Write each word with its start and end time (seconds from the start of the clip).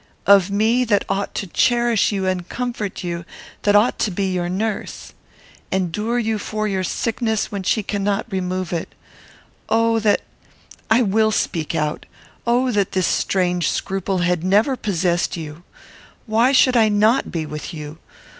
Of 0.25 0.49
me, 0.49 0.83
that 0.85 1.05
ought 1.09 1.35
to 1.35 1.45
cherish 1.45 2.11
you 2.11 2.25
and 2.25 2.49
comfort 2.49 3.03
you; 3.03 3.23
that 3.61 3.75
ought 3.75 3.99
to 3.99 4.09
be 4.09 4.33
your 4.33 4.49
nurse. 4.49 5.13
Endure 5.71 6.19
for 6.39 6.67
you 6.67 6.73
your 6.73 6.83
sickness, 6.83 7.51
when 7.51 7.61
she 7.61 7.83
cannot 7.83 8.25
remove 8.31 8.73
it. 8.73 8.95
Oh! 9.69 9.99
that 9.99 10.23
I 10.89 11.03
will 11.03 11.29
speak 11.31 11.75
out 11.75 12.07
Oh 12.47 12.71
that 12.71 12.93
this 12.93 13.05
strange 13.05 13.69
scruple 13.69 14.23
had 14.25 14.43
never 14.43 14.75
possessed 14.75 15.37
you! 15.37 15.61
Why 16.25 16.51
should 16.51 16.75
I 16.75 16.89
not 16.89 17.31
be 17.31 17.45
with 17.45 17.71
you? 17.71 17.99